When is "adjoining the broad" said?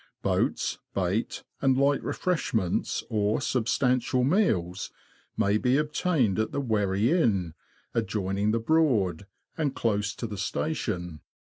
7.93-9.27